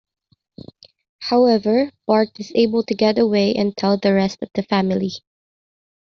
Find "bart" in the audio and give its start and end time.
2.07-2.29